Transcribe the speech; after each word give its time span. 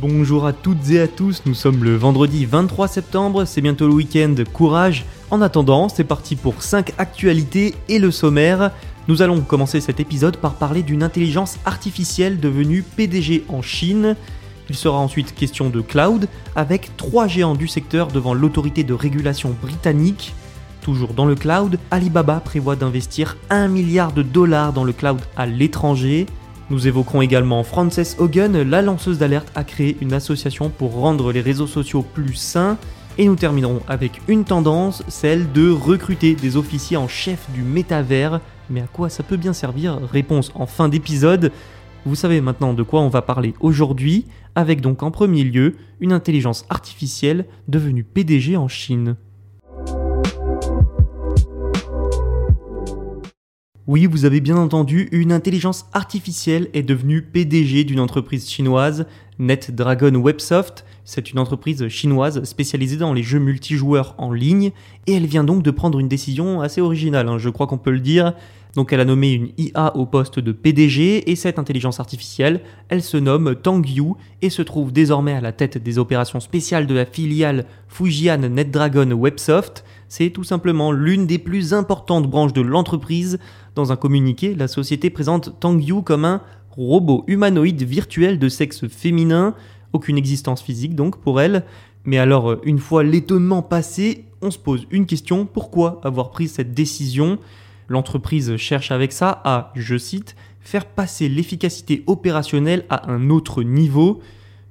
Bonjour 0.00 0.46
à 0.46 0.52
toutes 0.52 0.90
et 0.90 1.00
à 1.00 1.08
tous, 1.08 1.42
nous 1.44 1.54
sommes 1.54 1.82
le 1.82 1.96
vendredi 1.96 2.46
23 2.46 2.86
septembre, 2.86 3.44
c'est 3.46 3.60
bientôt 3.60 3.88
le 3.88 3.94
week-end, 3.94 4.32
courage. 4.52 5.04
En 5.32 5.42
attendant, 5.42 5.88
c'est 5.88 6.04
parti 6.04 6.36
pour 6.36 6.62
5 6.62 6.92
actualités 6.98 7.74
et 7.88 7.98
le 7.98 8.12
sommaire. 8.12 8.70
Nous 9.08 9.22
allons 9.22 9.40
commencer 9.40 9.80
cet 9.80 9.98
épisode 9.98 10.36
par 10.36 10.54
parler 10.54 10.84
d'une 10.84 11.02
intelligence 11.02 11.58
artificielle 11.64 12.38
devenue 12.38 12.82
PDG 12.82 13.44
en 13.48 13.60
Chine. 13.60 14.14
Il 14.68 14.76
sera 14.76 14.98
ensuite 14.98 15.34
question 15.34 15.68
de 15.68 15.80
cloud, 15.80 16.28
avec 16.54 16.96
trois 16.96 17.26
géants 17.26 17.56
du 17.56 17.66
secteur 17.66 18.06
devant 18.06 18.34
l'autorité 18.34 18.84
de 18.84 18.94
régulation 18.94 19.52
britannique. 19.60 20.32
Toujours 20.80 21.12
dans 21.12 21.26
le 21.26 21.34
cloud, 21.34 21.76
Alibaba 21.90 22.38
prévoit 22.38 22.76
d'investir 22.76 23.36
1 23.50 23.66
milliard 23.66 24.12
de 24.12 24.22
dollars 24.22 24.72
dans 24.72 24.84
le 24.84 24.92
cloud 24.92 25.20
à 25.36 25.46
l'étranger. 25.46 26.26
Nous 26.70 26.86
évoquerons 26.86 27.22
également 27.22 27.62
Frances 27.62 28.16
Hogan, 28.18 28.60
la 28.60 28.82
lanceuse 28.82 29.16
d'alerte 29.16 29.50
a 29.54 29.64
créé 29.64 29.96
une 30.02 30.12
association 30.12 30.68
pour 30.68 30.92
rendre 30.92 31.32
les 31.32 31.40
réseaux 31.40 31.66
sociaux 31.66 32.02
plus 32.02 32.34
sains. 32.34 32.76
Et 33.16 33.24
nous 33.24 33.36
terminerons 33.36 33.80
avec 33.88 34.20
une 34.28 34.44
tendance, 34.44 35.02
celle 35.08 35.50
de 35.52 35.70
recruter 35.70 36.34
des 36.34 36.58
officiers 36.58 36.98
en 36.98 37.08
chef 37.08 37.50
du 37.54 37.62
métavers. 37.62 38.40
Mais 38.68 38.82
à 38.82 38.86
quoi 38.86 39.08
ça 39.08 39.22
peut 39.22 39.38
bien 39.38 39.54
servir? 39.54 39.98
Réponse 40.12 40.52
en 40.54 40.66
fin 40.66 40.90
d'épisode. 40.90 41.52
Vous 42.04 42.14
savez 42.14 42.42
maintenant 42.42 42.74
de 42.74 42.82
quoi 42.82 43.00
on 43.00 43.08
va 43.08 43.22
parler 43.22 43.54
aujourd'hui, 43.60 44.26
avec 44.54 44.82
donc 44.82 45.02
en 45.02 45.10
premier 45.10 45.44
lieu 45.44 45.76
une 46.00 46.12
intelligence 46.12 46.66
artificielle 46.68 47.46
devenue 47.66 48.04
PDG 48.04 48.58
en 48.58 48.68
Chine. 48.68 49.16
Oui, 53.88 54.04
vous 54.04 54.26
avez 54.26 54.42
bien 54.42 54.58
entendu, 54.58 55.08
une 55.12 55.32
intelligence 55.32 55.86
artificielle 55.94 56.68
est 56.74 56.82
devenue 56.82 57.22
PDG 57.22 57.84
d'une 57.84 58.00
entreprise 58.00 58.46
chinoise, 58.46 59.06
NetDragon 59.38 60.14
Websoft. 60.16 60.84
C'est 61.06 61.32
une 61.32 61.38
entreprise 61.38 61.88
chinoise 61.88 62.44
spécialisée 62.44 62.98
dans 62.98 63.14
les 63.14 63.22
jeux 63.22 63.38
multijoueurs 63.38 64.14
en 64.18 64.30
ligne, 64.30 64.72
et 65.06 65.14
elle 65.14 65.24
vient 65.24 65.42
donc 65.42 65.62
de 65.62 65.70
prendre 65.70 66.00
une 66.00 66.08
décision 66.08 66.60
assez 66.60 66.82
originale, 66.82 67.30
hein, 67.30 67.38
je 67.38 67.48
crois 67.48 67.66
qu'on 67.66 67.78
peut 67.78 67.90
le 67.90 68.00
dire. 68.00 68.34
Donc 68.74 68.92
elle 68.92 69.00
a 69.00 69.06
nommé 69.06 69.32
une 69.32 69.48
IA 69.56 69.96
au 69.96 70.04
poste 70.04 70.38
de 70.38 70.52
PDG, 70.52 71.30
et 71.30 71.34
cette 71.34 71.58
intelligence 71.58 71.98
artificielle, 71.98 72.60
elle 72.90 73.02
se 73.02 73.16
nomme 73.16 73.56
Tang 73.56 73.82
Yu, 73.88 74.12
et 74.42 74.50
se 74.50 74.60
trouve 74.60 74.92
désormais 74.92 75.32
à 75.32 75.40
la 75.40 75.52
tête 75.52 75.78
des 75.78 75.98
opérations 75.98 76.40
spéciales 76.40 76.86
de 76.86 76.94
la 76.94 77.06
filiale 77.06 77.64
Fujian 77.88 78.36
NetDragon 78.36 79.12
Websoft. 79.12 79.82
C'est 80.08 80.30
tout 80.30 80.44
simplement 80.44 80.92
l'une 80.92 81.26
des 81.26 81.38
plus 81.38 81.74
importantes 81.74 82.28
branches 82.28 82.52
de 82.52 82.60
l'entreprise. 82.62 83.38
Dans 83.78 83.92
un 83.92 83.96
communiqué, 83.96 84.56
la 84.56 84.66
société 84.66 85.08
présente 85.08 85.60
Tang 85.60 85.80
Yu 85.80 86.02
comme 86.02 86.24
un 86.24 86.40
robot 86.72 87.22
humanoïde 87.28 87.84
virtuel 87.84 88.40
de 88.40 88.48
sexe 88.48 88.88
féminin, 88.88 89.54
aucune 89.92 90.18
existence 90.18 90.62
physique 90.62 90.96
donc 90.96 91.20
pour 91.20 91.40
elle. 91.40 91.62
Mais 92.02 92.18
alors, 92.18 92.56
une 92.64 92.80
fois 92.80 93.04
l'étonnement 93.04 93.62
passé, 93.62 94.24
on 94.42 94.50
se 94.50 94.58
pose 94.58 94.88
une 94.90 95.06
question, 95.06 95.46
pourquoi 95.46 96.00
avoir 96.02 96.32
pris 96.32 96.48
cette 96.48 96.74
décision? 96.74 97.38
L'entreprise 97.86 98.56
cherche 98.56 98.90
avec 98.90 99.12
ça 99.12 99.40
à, 99.44 99.70
je 99.76 99.96
cite, 99.96 100.34
faire 100.60 100.84
passer 100.84 101.28
l'efficacité 101.28 102.02
opérationnelle 102.08 102.84
à 102.90 103.08
un 103.08 103.30
autre 103.30 103.62
niveau, 103.62 104.20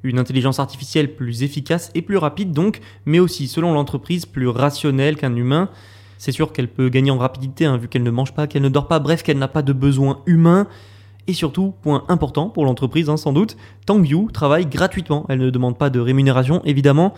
une 0.04 0.20
intelligence 0.20 0.60
artificielle 0.60 1.16
plus 1.16 1.44
efficace 1.44 1.92
et 1.96 2.02
plus 2.02 2.18
rapide 2.18 2.52
donc, 2.52 2.82
mais 3.06 3.20
aussi 3.20 3.48
selon 3.48 3.74
l'entreprise 3.74 4.26
plus 4.26 4.50
rationnelle 4.50 5.16
qu'un 5.16 5.38
humain. 5.38 5.70
C'est 6.18 6.32
sûr 6.32 6.52
qu'elle 6.54 6.68
peut 6.68 6.90
gagner 6.90 7.12
en 7.12 7.18
rapidité 7.18 7.66
hein, 7.66 7.78
vu 7.78 7.88
qu'elle 7.88 8.04
ne 8.04 8.12
mange 8.12 8.34
pas, 8.34 8.48
qu'elle 8.48 8.62
ne 8.62 8.70
dort 8.70 8.88
pas, 8.88 9.00
bref 9.00 9.24
qu'elle 9.24 9.38
n'a 9.38 9.48
pas 9.48 9.62
de 9.62 9.74
besoin 9.74 10.22
humain. 10.26 10.68
Et 11.28 11.34
surtout, 11.34 11.74
point 11.82 12.06
important 12.08 12.50
pour 12.50 12.66
l'entreprise 12.66 13.10
hein, 13.10 13.18
sans 13.18 13.34
doute, 13.34 13.58
Tang 13.86 14.04
Yu 14.06 14.28
travaille 14.32 14.66
gratuitement, 14.66 15.26
elle 15.30 15.40
ne 15.40 15.50
demande 15.50 15.78
pas 15.78 15.90
de 15.90 16.00
rémunération 16.00 16.62
évidemment. 16.64 17.14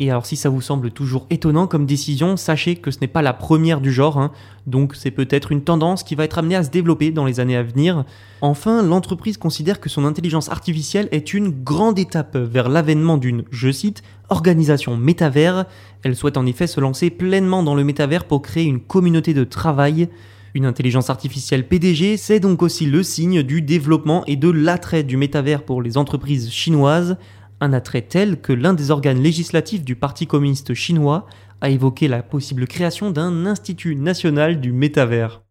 Et 0.00 0.10
alors 0.10 0.26
si 0.26 0.34
ça 0.34 0.48
vous 0.48 0.60
semble 0.60 0.90
toujours 0.90 1.26
étonnant 1.30 1.68
comme 1.68 1.86
décision, 1.86 2.36
sachez 2.36 2.74
que 2.74 2.90
ce 2.90 2.98
n'est 3.00 3.06
pas 3.06 3.22
la 3.22 3.32
première 3.32 3.80
du 3.80 3.92
genre, 3.92 4.18
hein. 4.18 4.32
donc 4.66 4.96
c'est 4.96 5.12
peut-être 5.12 5.52
une 5.52 5.62
tendance 5.62 6.02
qui 6.02 6.16
va 6.16 6.24
être 6.24 6.38
amenée 6.38 6.56
à 6.56 6.64
se 6.64 6.70
développer 6.70 7.12
dans 7.12 7.24
les 7.24 7.38
années 7.38 7.56
à 7.56 7.62
venir. 7.62 8.04
Enfin, 8.40 8.82
l'entreprise 8.82 9.38
considère 9.38 9.78
que 9.78 9.88
son 9.88 10.04
intelligence 10.04 10.48
artificielle 10.48 11.08
est 11.12 11.32
une 11.32 11.50
grande 11.50 11.98
étape 11.98 12.36
vers 12.36 12.68
l'avènement 12.68 13.18
d'une, 13.18 13.44
je 13.52 13.70
cite, 13.70 14.02
organisation 14.30 14.96
métavers. 14.96 15.64
Elle 16.02 16.16
souhaite 16.16 16.36
en 16.36 16.46
effet 16.46 16.66
se 16.66 16.80
lancer 16.80 17.10
pleinement 17.10 17.62
dans 17.62 17.76
le 17.76 17.84
métavers 17.84 18.24
pour 18.24 18.42
créer 18.42 18.64
une 18.64 18.80
communauté 18.80 19.32
de 19.32 19.44
travail. 19.44 20.08
Une 20.54 20.66
intelligence 20.66 21.10
artificielle 21.10 21.66
PDG, 21.66 22.16
c'est 22.16 22.38
donc 22.38 22.62
aussi 22.62 22.86
le 22.86 23.02
signe 23.02 23.42
du 23.42 23.62
développement 23.62 24.24
et 24.26 24.36
de 24.36 24.50
l'attrait 24.50 25.02
du 25.02 25.16
métavers 25.16 25.64
pour 25.64 25.82
les 25.82 25.96
entreprises 25.96 26.50
chinoises, 26.50 27.16
un 27.60 27.72
attrait 27.72 28.02
tel 28.02 28.40
que 28.40 28.52
l'un 28.52 28.74
des 28.74 28.90
organes 28.90 29.22
législatifs 29.22 29.84
du 29.84 29.96
Parti 29.96 30.26
communiste 30.26 30.74
chinois 30.74 31.26
a 31.60 31.70
évoqué 31.70 32.08
la 32.08 32.22
possible 32.22 32.66
création 32.66 33.10
d'un 33.10 33.46
institut 33.46 33.96
national 33.96 34.60
du 34.60 34.72
métavers. 34.72 35.42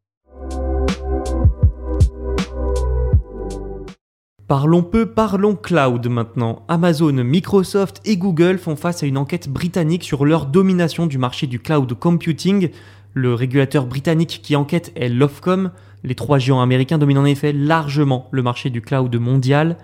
Parlons 4.48 4.84
peu, 4.84 5.08
parlons 5.08 5.56
cloud 5.56 6.06
maintenant. 6.08 6.64
Amazon, 6.68 7.14
Microsoft 7.14 8.02
et 8.06 8.18
Google 8.18 8.60
font 8.60 8.76
face 8.76 9.02
à 9.02 9.08
une 9.08 9.18
enquête 9.18 9.50
britannique 9.50 10.04
sur 10.04 10.26
leur 10.26 10.46
domination 10.46 11.08
du 11.08 11.18
marché 11.18 11.48
du 11.48 11.60
cloud 11.60 11.92
computing. 11.94 12.70
Le 13.14 13.34
régulateur 13.34 13.88
britannique 13.88 14.42
qui 14.44 14.56
enquête 14.56 14.92
est 14.96 15.10
l'Ofcom. 15.10 15.72
Les 16.04 16.14
trois 16.14 16.38
géants 16.38 16.62
américains 16.62 16.98
dominent 16.98 17.20
en 17.20 17.26
effet 17.26 17.54
largement 17.54 18.28
le 18.32 18.44
marché 18.44 18.70
du 18.70 18.82
cloud 18.82 19.16
mondial. 19.16 19.78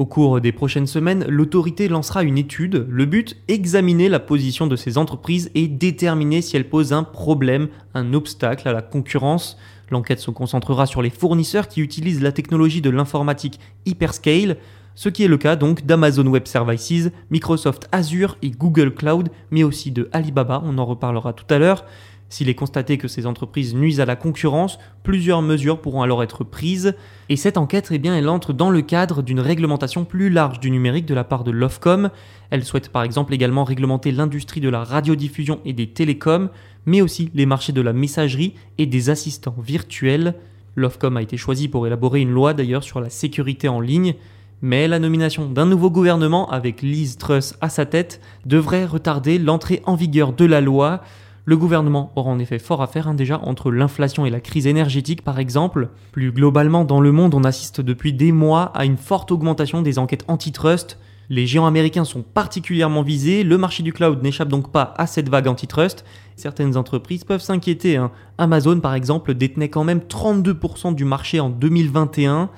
Au 0.00 0.06
cours 0.06 0.40
des 0.40 0.50
prochaines 0.50 0.86
semaines, 0.86 1.26
l'autorité 1.28 1.86
lancera 1.86 2.22
une 2.22 2.38
étude. 2.38 2.86
Le 2.88 3.04
but, 3.04 3.36
examiner 3.48 4.08
la 4.08 4.18
position 4.18 4.66
de 4.66 4.74
ces 4.74 4.96
entreprises 4.96 5.50
et 5.54 5.68
déterminer 5.68 6.40
si 6.40 6.56
elles 6.56 6.70
posent 6.70 6.94
un 6.94 7.02
problème, 7.02 7.68
un 7.92 8.14
obstacle 8.14 8.66
à 8.66 8.72
la 8.72 8.80
concurrence. 8.80 9.58
L'enquête 9.90 10.20
se 10.20 10.30
concentrera 10.30 10.86
sur 10.86 11.02
les 11.02 11.10
fournisseurs 11.10 11.68
qui 11.68 11.82
utilisent 11.82 12.22
la 12.22 12.32
technologie 12.32 12.80
de 12.80 12.88
l'informatique 12.88 13.60
hyperscale, 13.84 14.56
ce 14.94 15.10
qui 15.10 15.22
est 15.22 15.28
le 15.28 15.36
cas 15.36 15.54
donc 15.54 15.84
d'Amazon 15.84 16.26
Web 16.28 16.46
Services, 16.46 17.10
Microsoft 17.30 17.86
Azure 17.92 18.38
et 18.40 18.52
Google 18.52 18.94
Cloud, 18.94 19.28
mais 19.50 19.64
aussi 19.64 19.90
de 19.90 20.08
Alibaba, 20.12 20.62
on 20.64 20.78
en 20.78 20.86
reparlera 20.86 21.34
tout 21.34 21.52
à 21.52 21.58
l'heure. 21.58 21.84
S'il 22.30 22.48
est 22.48 22.54
constaté 22.54 22.96
que 22.96 23.08
ces 23.08 23.26
entreprises 23.26 23.74
nuisent 23.74 24.00
à 24.00 24.06
la 24.06 24.14
concurrence, 24.14 24.78
plusieurs 25.02 25.42
mesures 25.42 25.80
pourront 25.80 26.02
alors 26.02 26.22
être 26.22 26.44
prises. 26.44 26.94
Et 27.28 27.34
cette 27.34 27.58
enquête, 27.58 27.88
eh 27.90 27.98
bien, 27.98 28.16
elle 28.16 28.28
entre 28.28 28.52
dans 28.52 28.70
le 28.70 28.82
cadre 28.82 29.20
d'une 29.20 29.40
réglementation 29.40 30.04
plus 30.04 30.30
large 30.30 30.60
du 30.60 30.70
numérique 30.70 31.06
de 31.06 31.14
la 31.14 31.24
part 31.24 31.42
de 31.42 31.50
l'Ofcom. 31.50 32.10
Elle 32.50 32.64
souhaite 32.64 32.90
par 32.90 33.02
exemple 33.02 33.34
également 33.34 33.64
réglementer 33.64 34.12
l'industrie 34.12 34.60
de 34.60 34.68
la 34.68 34.84
radiodiffusion 34.84 35.58
et 35.64 35.72
des 35.72 35.88
télécoms, 35.88 36.50
mais 36.86 37.02
aussi 37.02 37.32
les 37.34 37.46
marchés 37.46 37.72
de 37.72 37.80
la 37.80 37.92
messagerie 37.92 38.54
et 38.78 38.86
des 38.86 39.10
assistants 39.10 39.56
virtuels. 39.58 40.36
L'Ofcom 40.76 41.16
a 41.16 41.22
été 41.22 41.36
choisi 41.36 41.66
pour 41.66 41.88
élaborer 41.88 42.20
une 42.20 42.30
loi 42.30 42.54
d'ailleurs 42.54 42.84
sur 42.84 43.00
la 43.00 43.10
sécurité 43.10 43.66
en 43.66 43.80
ligne. 43.80 44.14
Mais 44.62 44.86
la 44.86 45.00
nomination 45.00 45.48
d'un 45.48 45.66
nouveau 45.66 45.90
gouvernement 45.90 46.48
avec 46.48 46.80
Liz 46.80 47.16
Truss 47.16 47.56
à 47.60 47.70
sa 47.70 47.86
tête 47.86 48.20
devrait 48.46 48.84
retarder 48.84 49.38
l'entrée 49.40 49.82
en 49.84 49.96
vigueur 49.96 50.32
de 50.32 50.44
la 50.44 50.60
loi. 50.60 51.02
Le 51.50 51.56
gouvernement 51.56 52.12
aura 52.14 52.30
en 52.30 52.38
effet 52.38 52.60
fort 52.60 52.80
à 52.80 52.86
faire 52.86 53.08
hein, 53.08 53.14
déjà 53.14 53.40
entre 53.42 53.72
l'inflation 53.72 54.24
et 54.24 54.30
la 54.30 54.38
crise 54.38 54.68
énergétique 54.68 55.22
par 55.22 55.40
exemple. 55.40 55.88
Plus 56.12 56.30
globalement 56.30 56.84
dans 56.84 57.00
le 57.00 57.10
monde 57.10 57.34
on 57.34 57.42
assiste 57.42 57.80
depuis 57.80 58.12
des 58.12 58.30
mois 58.30 58.66
à 58.72 58.84
une 58.84 58.96
forte 58.96 59.32
augmentation 59.32 59.82
des 59.82 59.98
enquêtes 59.98 60.24
antitrust. 60.28 61.00
Les 61.28 61.48
géants 61.48 61.66
américains 61.66 62.04
sont 62.04 62.22
particulièrement 62.22 63.02
visés, 63.02 63.42
le 63.42 63.58
marché 63.58 63.82
du 63.82 63.92
cloud 63.92 64.22
n'échappe 64.22 64.46
donc 64.46 64.70
pas 64.70 64.94
à 64.96 65.08
cette 65.08 65.28
vague 65.28 65.48
antitrust. 65.48 66.04
Certaines 66.36 66.76
entreprises 66.76 67.24
peuvent 67.24 67.42
s'inquiéter. 67.42 67.96
hein. 67.96 68.12
Amazon 68.38 68.78
par 68.78 68.94
exemple 68.94 69.34
détenait 69.34 69.70
quand 69.70 69.82
même 69.82 70.02
32% 70.08 70.94
du 70.94 71.04
marché 71.04 71.40
en 71.40 71.50
2021. 71.50 72.48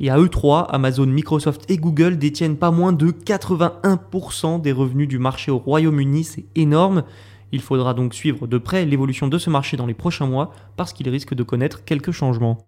Et 0.00 0.10
à 0.10 0.18
eux 0.18 0.28
trois, 0.28 0.62
Amazon, 0.74 1.06
Microsoft 1.06 1.70
et 1.70 1.78
Google 1.78 2.18
détiennent 2.18 2.56
pas 2.56 2.70
moins 2.70 2.92
de 2.92 3.12
81% 3.12 4.60
des 4.60 4.72
revenus 4.72 5.08
du 5.08 5.18
marché 5.18 5.50
au 5.50 5.58
Royaume-Uni, 5.58 6.24
c'est 6.24 6.44
énorme. 6.54 7.04
Il 7.52 7.60
faudra 7.60 7.94
donc 7.94 8.14
suivre 8.14 8.46
de 8.46 8.58
près 8.58 8.86
l'évolution 8.86 9.28
de 9.28 9.38
ce 9.38 9.50
marché 9.50 9.76
dans 9.76 9.86
les 9.86 9.94
prochains 9.94 10.26
mois 10.26 10.52
parce 10.76 10.92
qu'il 10.92 11.08
risque 11.08 11.34
de 11.34 11.42
connaître 11.42 11.84
quelques 11.84 12.12
changements. 12.12 12.58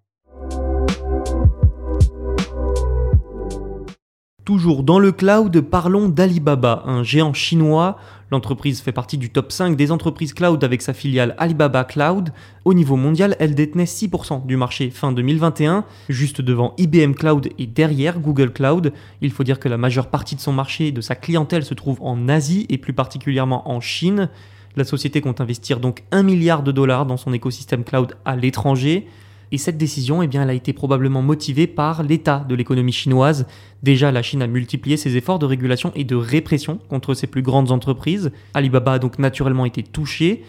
Toujours 4.45 4.83
dans 4.83 4.99
le 4.99 5.11
cloud, 5.11 5.59
parlons 5.59 6.07
d'Alibaba, 6.07 6.83
un 6.85 7.01
géant 7.01 7.33
chinois. 7.33 7.97
L'entreprise 8.29 8.79
fait 8.79 8.91
partie 8.91 9.17
du 9.17 9.31
top 9.31 9.51
5 9.51 9.75
des 9.75 9.91
entreprises 9.91 10.35
cloud 10.35 10.63
avec 10.63 10.83
sa 10.83 10.93
filiale 10.93 11.33
Alibaba 11.39 11.83
Cloud. 11.83 12.31
Au 12.63 12.75
niveau 12.75 12.95
mondial, 12.95 13.35
elle 13.39 13.55
détenait 13.55 13.85
6% 13.85 14.45
du 14.45 14.55
marché 14.55 14.91
fin 14.91 15.11
2021, 15.11 15.83
juste 16.09 16.41
devant 16.41 16.75
IBM 16.77 17.13
Cloud 17.13 17.49
et 17.57 17.65
derrière 17.65 18.19
Google 18.19 18.53
Cloud. 18.53 18.93
Il 19.21 19.31
faut 19.31 19.43
dire 19.43 19.59
que 19.59 19.67
la 19.67 19.77
majeure 19.77 20.11
partie 20.11 20.35
de 20.35 20.41
son 20.41 20.53
marché 20.53 20.87
et 20.87 20.91
de 20.91 21.01
sa 21.01 21.15
clientèle 21.15 21.65
se 21.65 21.73
trouve 21.73 21.97
en 22.01 22.29
Asie 22.29 22.67
et 22.69 22.77
plus 22.77 22.93
particulièrement 22.93 23.67
en 23.67 23.81
Chine. 23.81 24.29
La 24.75 24.83
société 24.83 25.21
compte 25.21 25.39
investir 25.39 25.79
donc 25.79 26.03
1 26.11 26.23
milliard 26.23 26.61
de 26.61 26.71
dollars 26.71 27.05
dans 27.05 27.17
son 27.17 27.33
écosystème 27.33 27.83
cloud 27.83 28.17
à 28.25 28.35
l'étranger. 28.35 29.07
Et 29.51 29.57
cette 29.57 29.77
décision, 29.77 30.21
eh 30.21 30.29
elle 30.33 30.49
a 30.49 30.53
été 30.53 30.73
probablement 30.73 31.21
motivée 31.21 31.67
par 31.67 32.03
l'état 32.03 32.45
de 32.49 32.55
l'économie 32.55 32.91
chinoise. 32.91 33.45
Déjà, 33.83 34.11
la 34.11 34.21
Chine 34.21 34.41
a 34.41 34.47
multiplié 34.47 34.97
ses 34.97 35.15
efforts 35.15 35.39
de 35.39 35.45
régulation 35.45 35.91
et 35.95 36.03
de 36.03 36.15
répression 36.15 36.79
contre 36.89 37.13
ses 37.13 37.27
plus 37.27 37.41
grandes 37.41 37.71
entreprises. 37.71 38.31
Alibaba 38.53 38.93
a 38.93 38.99
donc 38.99 39.19
naturellement 39.19 39.65
été 39.65 39.83
touché. 39.83 40.43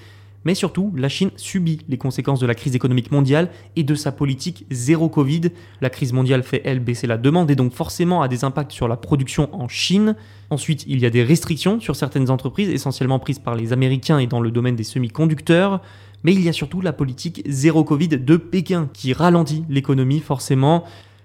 Mais 0.46 0.54
surtout, 0.54 0.92
la 0.96 1.08
Chine 1.08 1.32
subit 1.34 1.80
les 1.88 1.98
conséquences 1.98 2.38
de 2.38 2.46
la 2.46 2.54
crise 2.54 2.76
économique 2.76 3.10
mondiale 3.10 3.50
et 3.74 3.82
de 3.82 3.96
sa 3.96 4.12
politique 4.12 4.64
zéro 4.70 5.08
Covid. 5.08 5.40
La 5.80 5.90
crise 5.90 6.12
mondiale 6.12 6.44
fait, 6.44 6.62
elle, 6.64 6.78
baisser 6.78 7.08
la 7.08 7.18
demande 7.18 7.50
et 7.50 7.56
donc 7.56 7.72
forcément 7.72 8.22
a 8.22 8.28
des 8.28 8.44
impacts 8.44 8.70
sur 8.70 8.86
la 8.86 8.96
production 8.96 9.52
en 9.52 9.66
Chine. 9.66 10.14
Ensuite, 10.50 10.84
il 10.86 11.00
y 11.00 11.04
a 11.04 11.10
des 11.10 11.24
restrictions 11.24 11.80
sur 11.80 11.96
certaines 11.96 12.30
entreprises, 12.30 12.68
essentiellement 12.68 13.18
prises 13.18 13.40
par 13.40 13.56
les 13.56 13.72
Américains 13.72 14.20
et 14.20 14.28
dans 14.28 14.38
le 14.38 14.52
domaine 14.52 14.76
des 14.76 14.84
semi-conducteurs. 14.84 15.82
Mais 16.22 16.32
il 16.32 16.42
y 16.42 16.48
a 16.48 16.52
surtout 16.52 16.80
la 16.80 16.92
politique 16.92 17.42
zéro 17.48 17.82
Covid 17.82 18.10
de 18.10 18.36
Pékin 18.36 18.88
qui 18.92 19.14
ralentit 19.14 19.64
l'économie 19.68 20.20
forcément. 20.20 20.84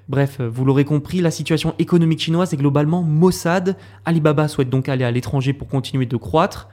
Bref, 0.10 0.42
vous 0.42 0.66
l'aurez 0.66 0.84
compris, 0.84 1.22
la 1.22 1.30
situation 1.30 1.76
économique 1.78 2.22
chinoise 2.22 2.56
est 2.56 2.58
globalement 2.58 3.04
maussade. 3.04 3.78
Alibaba 4.04 4.48
souhaite 4.48 4.72
donc 4.72 4.90
aller 4.90 5.06
à 5.06 5.12
l'étranger 5.12 5.54
pour 5.54 5.68
continuer 5.68 6.08
de 6.08 6.18
croître. 6.18 6.70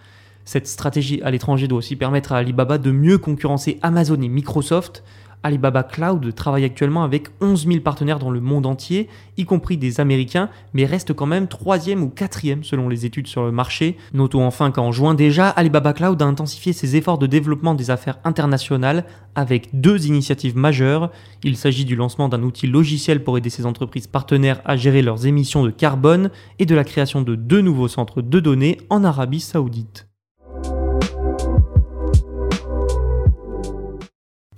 Cette 0.49 0.67
stratégie 0.67 1.21
à 1.23 1.31
l'étranger 1.31 1.69
doit 1.69 1.77
aussi 1.77 1.95
permettre 1.95 2.33
à 2.33 2.39
Alibaba 2.39 2.79
de 2.79 2.91
mieux 2.91 3.19
concurrencer 3.19 3.79
Amazon 3.83 4.19
et 4.23 4.29
Microsoft. 4.29 5.05
Alibaba 5.43 5.83
Cloud 5.83 6.35
travaille 6.35 6.65
actuellement 6.65 7.05
avec 7.05 7.29
11 7.43 7.67
000 7.67 7.81
partenaires 7.81 8.19
dans 8.19 8.31
le 8.31 8.41
monde 8.41 8.65
entier, 8.65 9.11
y 9.37 9.45
compris 9.45 9.77
des 9.77 10.01
Américains, 10.01 10.49
mais 10.73 10.87
reste 10.87 11.13
quand 11.13 11.27
même 11.27 11.49
troisième 11.49 12.03
ou 12.03 12.09
quatrième 12.09 12.65
selon 12.65 12.89
les 12.89 13.05
études 13.05 13.27
sur 13.27 13.45
le 13.45 13.53
marché. 13.53 13.99
Notons 14.15 14.47
enfin 14.47 14.71
qu'en 14.71 14.91
juin 14.91 15.13
déjà, 15.13 15.51
Alibaba 15.51 15.93
Cloud 15.93 16.23
a 16.23 16.25
intensifié 16.25 16.73
ses 16.73 16.97
efforts 16.97 17.19
de 17.19 17.27
développement 17.27 17.75
des 17.75 17.91
affaires 17.91 18.19
internationales 18.25 19.05
avec 19.35 19.79
deux 19.79 20.07
initiatives 20.07 20.57
majeures. 20.57 21.11
Il 21.45 21.59
s'agit 21.59 21.85
du 21.85 21.95
lancement 21.95 22.31
d'un 22.31 22.43
outil 22.43 22.69
logiciel 22.69 23.23
pour 23.23 23.37
aider 23.37 23.51
ses 23.51 23.67
entreprises 23.67 24.07
partenaires 24.07 24.63
à 24.65 24.79
gérer 24.79 25.03
leurs 25.03 25.27
émissions 25.27 25.63
de 25.63 25.71
carbone 25.71 26.31
et 26.59 26.65
de 26.65 26.75
la 26.75 26.85
création 26.85 27.21
de 27.21 27.35
deux 27.35 27.61
nouveaux 27.61 27.89
centres 27.89 28.23
de 28.23 28.41
données 28.41 28.79
en 28.89 29.05
Arabie 29.05 29.41
saoudite. 29.41 30.08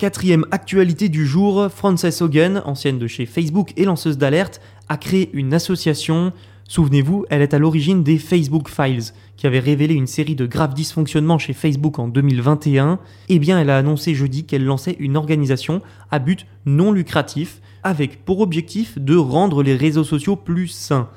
Quatrième 0.01 0.47
actualité 0.51 1.11
du 1.11 1.27
jour, 1.27 1.69
Frances 1.71 2.23
Hogan, 2.23 2.63
ancienne 2.65 2.99
de 2.99 3.07
chez 3.07 3.27
Facebook 3.27 3.75
et 3.77 3.85
lanceuse 3.85 4.17
d'alerte, 4.17 4.63
a 4.89 4.97
créé 4.97 5.29
une 5.35 5.53
association. 5.53 6.33
Souvenez-vous, 6.67 7.27
elle 7.29 7.43
est 7.43 7.53
à 7.53 7.59
l'origine 7.59 8.03
des 8.03 8.17
Facebook 8.17 8.71
Files, 8.71 9.13
qui 9.37 9.47
avait 9.47 9.59
révélé 9.59 9.93
une 9.93 10.07
série 10.07 10.37
de 10.37 10.47
graves 10.47 10.73
dysfonctionnements 10.73 11.37
chez 11.37 11.53
Facebook 11.53 11.99
en 11.99 12.09
2021. 12.09 12.99
Eh 13.29 13.39
bien, 13.39 13.61
elle 13.61 13.69
a 13.69 13.77
annoncé 13.77 14.15
jeudi 14.15 14.45
qu'elle 14.45 14.65
lançait 14.65 14.97
une 15.01 15.19
organisation 15.19 15.83
à 16.11 16.19
but 16.19 16.47
non 16.65 16.93
lucratif, 16.93 17.61
avec 17.83 18.25
pour 18.25 18.41
objectif 18.41 18.99
de 18.99 19.17
rendre 19.17 19.63
les 19.63 19.77
réseaux 19.77 20.05
sociaux 20.05 20.35
plus 20.35 20.69
sains. 20.69 21.11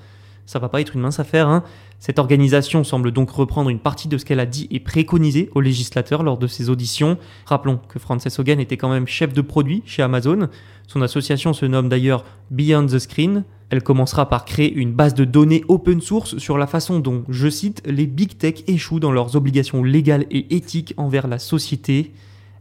Ça 0.45 0.59
va 0.59 0.67
pas 0.67 0.81
être 0.81 0.97
une 0.97 1.01
mince 1.01 1.21
affaire, 1.21 1.47
hein. 1.47 1.63
Cette 2.05 2.19
organisation 2.19 2.83
semble 2.83 3.11
donc 3.13 3.29
reprendre 3.29 3.69
une 3.69 3.79
partie 3.79 4.09
de 4.09 4.17
ce 4.17 4.25
qu'elle 4.25 4.41
a 4.41 4.45
dit 4.45 4.67
et 4.71 4.81
préconisé 4.81 5.49
aux 5.55 5.61
législateurs 5.61 6.21
lors 6.21 6.37
de 6.37 6.47
ses 6.47 6.69
auditions. 6.69 7.17
Rappelons 7.45 7.79
que 7.87 7.97
Frances 7.97 8.37
Hogan 8.37 8.59
était 8.59 8.75
quand 8.75 8.89
même 8.89 9.07
chef 9.07 9.31
de 9.31 9.39
produit 9.39 9.83
chez 9.85 10.01
Amazon. 10.01 10.49
Son 10.85 11.01
association 11.01 11.53
se 11.53 11.65
nomme 11.65 11.87
d'ailleurs 11.87 12.25
Beyond 12.51 12.87
the 12.87 12.99
Screen. 12.99 13.45
Elle 13.69 13.83
commencera 13.83 14.27
par 14.27 14.43
créer 14.43 14.73
une 14.73 14.91
base 14.91 15.13
de 15.13 15.23
données 15.23 15.63
open 15.69 16.01
source 16.01 16.37
sur 16.39 16.57
la 16.57 16.67
façon 16.67 16.99
dont, 16.99 17.23
je 17.29 17.47
cite, 17.47 17.81
les 17.85 18.05
big 18.05 18.37
tech 18.37 18.65
échouent 18.67 18.99
dans 18.99 19.13
leurs 19.13 19.37
obligations 19.37 19.81
légales 19.81 20.25
et 20.29 20.57
éthiques 20.57 20.93
envers 20.97 21.27
la 21.27 21.39
société. 21.39 22.11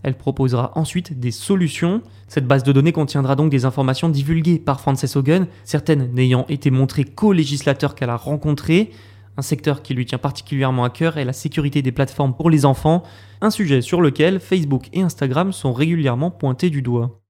Elle 0.04 0.14
proposera 0.14 0.70
ensuite 0.76 1.18
des 1.18 1.32
solutions. 1.32 2.02
Cette 2.28 2.46
base 2.46 2.62
de 2.62 2.70
données 2.70 2.92
contiendra 2.92 3.34
donc 3.34 3.50
des 3.50 3.64
informations 3.64 4.08
divulguées 4.08 4.60
par 4.60 4.80
Frances 4.80 5.16
Hogan, 5.16 5.48
certaines 5.64 6.12
n'ayant 6.12 6.46
été 6.48 6.70
montrées 6.70 7.04
qu'aux 7.04 7.32
législateurs 7.32 7.96
qu'elle 7.96 8.10
a 8.10 8.16
rencontrés. 8.16 8.92
Un 9.38 9.42
secteur 9.42 9.82
qui 9.82 9.94
lui 9.94 10.04
tient 10.04 10.18
particulièrement 10.18 10.84
à 10.84 10.90
cœur 10.90 11.16
est 11.16 11.24
la 11.24 11.32
sécurité 11.32 11.80
des 11.80 11.92
plateformes 11.92 12.34
pour 12.34 12.50
les 12.50 12.66
enfants, 12.66 13.02
un 13.40 13.50
sujet 13.50 13.80
sur 13.80 14.02
lequel 14.02 14.40
Facebook 14.40 14.88
et 14.92 15.00
Instagram 15.00 15.52
sont 15.52 15.72
régulièrement 15.72 16.30
pointés 16.30 16.68
du 16.68 16.82
doigt. 16.82 17.22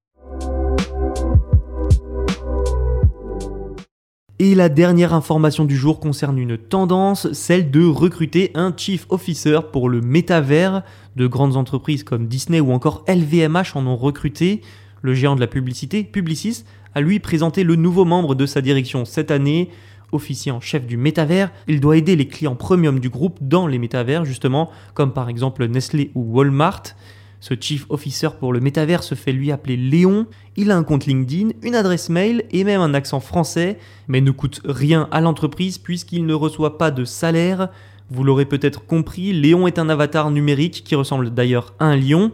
Et 4.40 4.56
la 4.56 4.68
dernière 4.68 5.14
information 5.14 5.64
du 5.64 5.76
jour 5.76 6.00
concerne 6.00 6.36
une 6.36 6.58
tendance, 6.58 7.32
celle 7.32 7.70
de 7.70 7.84
recruter 7.84 8.50
un 8.56 8.74
Chief 8.76 9.06
Officer 9.08 9.60
pour 9.70 9.88
le 9.88 10.00
métavers. 10.00 10.82
De 11.14 11.28
grandes 11.28 11.56
entreprises 11.56 12.02
comme 12.02 12.26
Disney 12.26 12.58
ou 12.58 12.72
encore 12.72 13.04
LVMH 13.06 13.76
en 13.76 13.86
ont 13.86 13.96
recruté. 13.96 14.62
Le 15.02 15.14
géant 15.14 15.36
de 15.36 15.40
la 15.40 15.46
publicité, 15.46 16.02
Publicis, 16.02 16.64
a 16.96 17.00
lui 17.00 17.20
présenté 17.20 17.62
le 17.62 17.76
nouveau 17.76 18.04
membre 18.04 18.34
de 18.34 18.46
sa 18.46 18.60
direction 18.60 19.04
cette 19.04 19.30
année. 19.30 19.70
Officier 20.12 20.52
en 20.52 20.60
chef 20.60 20.86
du 20.86 20.96
métavers, 20.96 21.50
il 21.68 21.80
doit 21.80 21.96
aider 21.96 22.16
les 22.16 22.28
clients 22.28 22.54
premium 22.54 23.00
du 23.00 23.08
groupe 23.08 23.38
dans 23.40 23.66
les 23.66 23.78
métavers, 23.78 24.24
justement, 24.24 24.70
comme 24.94 25.12
par 25.12 25.28
exemple 25.28 25.66
Nestlé 25.66 26.10
ou 26.14 26.20
Walmart. 26.20 26.82
Ce 27.40 27.54
chief 27.58 27.86
officer 27.88 28.28
pour 28.38 28.52
le 28.52 28.60
métavers 28.60 29.02
se 29.02 29.16
fait 29.16 29.32
lui 29.32 29.50
appeler 29.50 29.76
Léon. 29.76 30.26
Il 30.56 30.70
a 30.70 30.76
un 30.76 30.84
compte 30.84 31.06
LinkedIn, 31.06 31.50
une 31.62 31.74
adresse 31.74 32.08
mail 32.08 32.44
et 32.52 32.62
même 32.62 32.80
un 32.80 32.94
accent 32.94 33.18
français, 33.18 33.78
mais 34.06 34.20
ne 34.20 34.30
coûte 34.30 34.60
rien 34.64 35.08
à 35.10 35.20
l'entreprise 35.20 35.78
puisqu'il 35.78 36.24
ne 36.24 36.34
reçoit 36.34 36.78
pas 36.78 36.92
de 36.92 37.04
salaire. 37.04 37.70
Vous 38.10 38.22
l'aurez 38.22 38.44
peut-être 38.44 38.86
compris, 38.86 39.32
Léon 39.32 39.66
est 39.66 39.80
un 39.80 39.88
avatar 39.88 40.30
numérique 40.30 40.84
qui 40.84 40.94
ressemble 40.94 41.30
d'ailleurs 41.30 41.74
à 41.80 41.86
un 41.86 41.96
lion. 41.96 42.30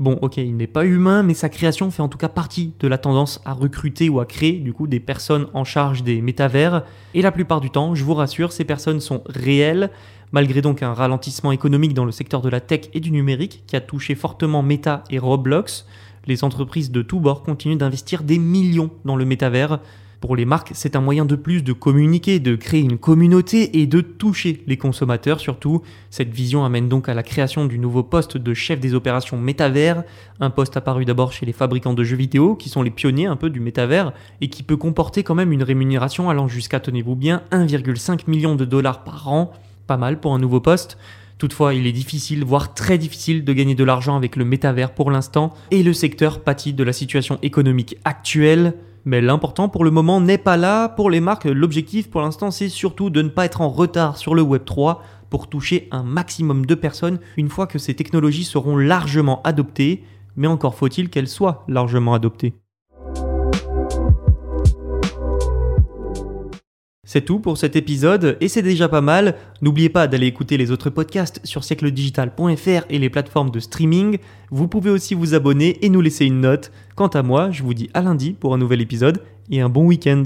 Bon, 0.00 0.18
ok, 0.22 0.38
il 0.38 0.56
n'est 0.56 0.66
pas 0.66 0.84
humain, 0.84 1.22
mais 1.22 1.34
sa 1.34 1.48
création 1.48 1.88
fait 1.92 2.02
en 2.02 2.08
tout 2.08 2.18
cas 2.18 2.28
partie 2.28 2.72
de 2.80 2.88
la 2.88 2.98
tendance 2.98 3.40
à 3.44 3.52
recruter 3.52 4.08
ou 4.08 4.18
à 4.18 4.26
créer 4.26 4.54
du 4.54 4.72
coup 4.72 4.88
des 4.88 4.98
personnes 4.98 5.46
en 5.54 5.62
charge 5.62 6.02
des 6.02 6.20
métavers. 6.20 6.82
Et 7.14 7.22
la 7.22 7.30
plupart 7.30 7.60
du 7.60 7.70
temps, 7.70 7.94
je 7.94 8.02
vous 8.02 8.14
rassure, 8.14 8.50
ces 8.50 8.64
personnes 8.64 9.00
sont 9.00 9.22
réelles. 9.26 9.90
Malgré 10.32 10.62
donc 10.62 10.82
un 10.82 10.94
ralentissement 10.94 11.52
économique 11.52 11.94
dans 11.94 12.04
le 12.04 12.10
secteur 12.10 12.40
de 12.40 12.48
la 12.48 12.60
tech 12.60 12.88
et 12.92 12.98
du 12.98 13.12
numérique 13.12 13.62
qui 13.68 13.76
a 13.76 13.80
touché 13.80 14.16
fortement 14.16 14.64
Meta 14.64 15.04
et 15.10 15.20
Roblox, 15.20 15.86
les 16.26 16.42
entreprises 16.42 16.90
de 16.90 17.02
tous 17.02 17.20
bords 17.20 17.44
continuent 17.44 17.76
d'investir 17.76 18.24
des 18.24 18.38
millions 18.38 18.90
dans 19.04 19.14
le 19.14 19.24
métavers. 19.24 19.78
Pour 20.24 20.36
les 20.36 20.46
marques, 20.46 20.70
c'est 20.72 20.96
un 20.96 21.02
moyen 21.02 21.26
de 21.26 21.36
plus 21.36 21.62
de 21.62 21.74
communiquer, 21.74 22.40
de 22.40 22.56
créer 22.56 22.80
une 22.80 22.96
communauté 22.96 23.82
et 23.82 23.86
de 23.86 24.00
toucher 24.00 24.64
les 24.66 24.78
consommateurs 24.78 25.38
surtout. 25.38 25.82
Cette 26.08 26.30
vision 26.30 26.64
amène 26.64 26.88
donc 26.88 27.10
à 27.10 27.14
la 27.14 27.22
création 27.22 27.66
du 27.66 27.78
nouveau 27.78 28.02
poste 28.02 28.38
de 28.38 28.54
chef 28.54 28.80
des 28.80 28.94
opérations 28.94 29.36
métavers, 29.36 30.02
un 30.40 30.48
poste 30.48 30.78
apparu 30.78 31.04
d'abord 31.04 31.34
chez 31.34 31.44
les 31.44 31.52
fabricants 31.52 31.92
de 31.92 32.02
jeux 32.04 32.16
vidéo 32.16 32.54
qui 32.54 32.70
sont 32.70 32.80
les 32.80 32.90
pionniers 32.90 33.26
un 33.26 33.36
peu 33.36 33.50
du 33.50 33.60
métavers 33.60 34.14
et 34.40 34.48
qui 34.48 34.62
peut 34.62 34.78
comporter 34.78 35.24
quand 35.24 35.34
même 35.34 35.52
une 35.52 35.62
rémunération 35.62 36.30
allant 36.30 36.48
jusqu'à, 36.48 36.80
tenez-vous 36.80 37.16
bien, 37.16 37.42
1,5 37.52 38.20
million 38.26 38.54
de 38.54 38.64
dollars 38.64 39.04
par 39.04 39.30
an 39.30 39.52
pas 39.86 39.98
mal 39.98 40.20
pour 40.20 40.32
un 40.32 40.38
nouveau 40.38 40.60
poste. 40.60 40.96
Toutefois, 41.36 41.74
il 41.74 41.86
est 41.86 41.92
difficile, 41.92 42.44
voire 42.44 42.72
très 42.72 42.96
difficile, 42.96 43.44
de 43.44 43.52
gagner 43.52 43.74
de 43.74 43.84
l'argent 43.84 44.16
avec 44.16 44.36
le 44.36 44.46
métavers 44.46 44.94
pour 44.94 45.10
l'instant, 45.10 45.52
et 45.70 45.82
le 45.82 45.92
secteur 45.92 46.40
pâtit 46.40 46.72
de 46.72 46.82
la 46.82 46.94
situation 46.94 47.38
économique 47.42 47.98
actuelle. 48.06 48.72
Mais 49.06 49.20
l'important 49.20 49.68
pour 49.68 49.84
le 49.84 49.90
moment 49.90 50.20
n'est 50.20 50.38
pas 50.38 50.56
là. 50.56 50.88
Pour 50.88 51.10
les 51.10 51.20
marques, 51.20 51.44
l'objectif 51.44 52.10
pour 52.10 52.22
l'instant, 52.22 52.50
c'est 52.50 52.70
surtout 52.70 53.10
de 53.10 53.20
ne 53.20 53.28
pas 53.28 53.44
être 53.44 53.60
en 53.60 53.68
retard 53.68 54.16
sur 54.16 54.34
le 54.34 54.42
Web 54.42 54.64
3 54.64 55.02
pour 55.28 55.48
toucher 55.48 55.88
un 55.90 56.02
maximum 56.02 56.64
de 56.64 56.74
personnes 56.74 57.18
une 57.36 57.50
fois 57.50 57.66
que 57.66 57.78
ces 57.78 57.94
technologies 57.94 58.44
seront 58.44 58.76
largement 58.76 59.42
adoptées, 59.42 60.04
mais 60.36 60.46
encore 60.46 60.74
faut-il 60.74 61.10
qu'elles 61.10 61.28
soient 61.28 61.64
largement 61.68 62.14
adoptées. 62.14 62.54
C'est 67.14 67.20
tout 67.20 67.38
pour 67.38 67.58
cet 67.58 67.76
épisode 67.76 68.36
et 68.40 68.48
c'est 68.48 68.60
déjà 68.60 68.88
pas 68.88 69.00
mal. 69.00 69.36
N'oubliez 69.62 69.88
pas 69.88 70.08
d'aller 70.08 70.26
écouter 70.26 70.56
les 70.56 70.72
autres 70.72 70.90
podcasts 70.90 71.40
sur 71.44 71.62
siècledigital.fr 71.62 72.86
et 72.90 72.98
les 72.98 73.08
plateformes 73.08 73.52
de 73.52 73.60
streaming. 73.60 74.18
Vous 74.50 74.66
pouvez 74.66 74.90
aussi 74.90 75.14
vous 75.14 75.32
abonner 75.32 75.78
et 75.82 75.90
nous 75.90 76.00
laisser 76.00 76.24
une 76.24 76.40
note. 76.40 76.72
Quant 76.96 77.06
à 77.06 77.22
moi, 77.22 77.52
je 77.52 77.62
vous 77.62 77.72
dis 77.72 77.88
à 77.94 78.02
lundi 78.02 78.32
pour 78.32 78.52
un 78.52 78.58
nouvel 78.58 78.80
épisode 78.80 79.22
et 79.48 79.60
un 79.60 79.68
bon 79.68 79.86
week-end. 79.86 80.24